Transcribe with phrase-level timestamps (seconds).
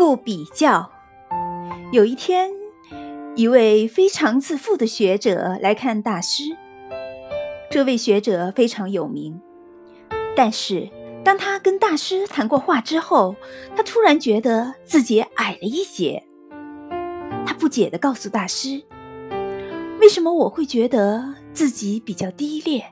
[0.00, 0.90] 不比较。
[1.92, 2.50] 有一天，
[3.36, 6.44] 一位非常自负的学者来看大师。
[7.70, 9.38] 这位学者非常有名，
[10.34, 10.88] 但是
[11.22, 13.36] 当他跟大师谈过话之后，
[13.76, 16.24] 他突然觉得自己矮了一截。
[17.44, 18.82] 他不解地告诉大师
[20.00, 22.86] ：“为什么我会觉得自己比较低劣？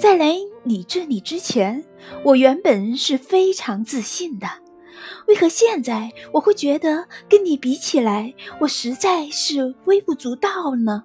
[0.00, 1.84] 在来你这里之前，
[2.24, 4.46] 我原本是非常自信的。”
[5.26, 11.04] 为何现在我会觉得跟你比起来，我实在是微不足道呢？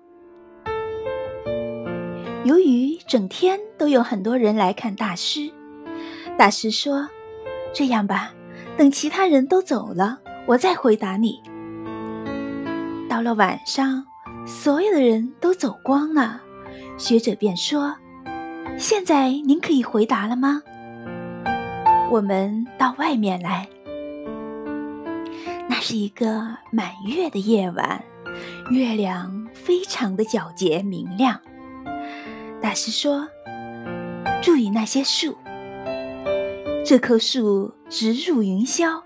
[2.43, 5.51] 由于整天都有很多人来看大师，
[6.37, 7.09] 大师说
[7.73, 8.31] ：“这样吧，
[8.77, 11.41] 等其他人都走了，我再回答你。”
[13.09, 14.05] 到了晚上，
[14.45, 16.41] 所有的人都走光了，
[16.98, 17.95] 学者便说
[18.77, 20.62] ：“现在您可以回答了吗？”
[22.12, 23.67] 我们到外面来。
[25.67, 28.03] 那是一个满月的夜晚，
[28.70, 31.40] 月亮非常的皎洁明亮。
[32.62, 33.27] 大师说
[34.41, 35.35] ：“注意那些树，
[36.85, 39.01] 这棵树直入云霄，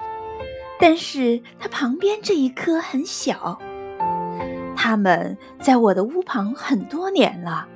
[0.79, 3.57] 但是它旁边这一棵很小。
[4.75, 7.67] 它们在我的屋旁很多年了，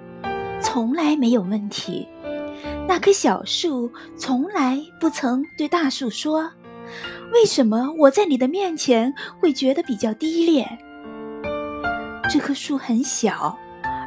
[0.61, 2.07] 从来没有问题。
[2.87, 6.51] 那棵小树从来不曾对大树说。”
[7.31, 10.67] 为什么我在你的面前会觉得比较低劣？
[12.29, 13.57] 这棵树很小，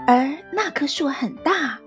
[0.07, 1.79] 而那棵树很大，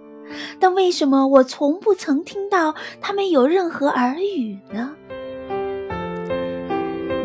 [0.60, 4.96] 但为什么我从不曾听到他们有任何耳语呢？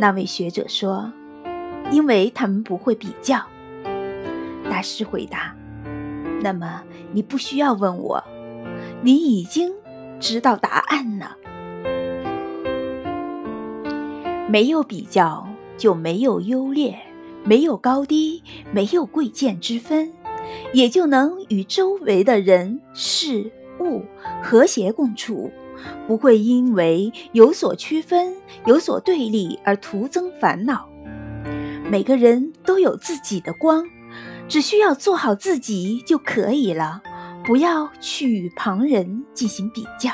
[0.01, 1.13] 那位学者说
[1.91, 3.41] ：“因为他们不会比较。”
[4.71, 5.55] 大师回答
[6.43, 8.23] ：“那么你不需要问我，
[9.03, 9.73] 你已经
[10.19, 11.37] 知道答案了。”
[14.49, 16.95] 没有比较，就没有优劣；
[17.45, 18.43] 没有高低，
[18.73, 20.13] 没有贵贱之分，
[20.73, 24.03] 也就能与周围的人事物
[24.43, 25.51] 和谐共处，
[26.07, 28.35] 不会因为有所区分、
[28.67, 30.89] 有所对立而徒增烦恼。
[31.91, 33.85] 每个人都有自己的光，
[34.47, 37.03] 只需要做好自己就可以了，
[37.45, 40.11] 不要去与旁人进行比较。